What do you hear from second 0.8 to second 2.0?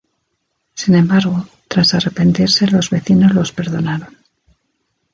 embargo, tras